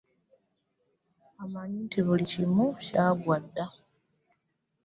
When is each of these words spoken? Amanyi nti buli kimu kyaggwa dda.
Amanyi 1.43 1.77
nti 1.85 1.99
buli 2.05 2.25
kimu 2.31 2.65
kyaggwa 2.85 3.37
dda. 3.43 3.65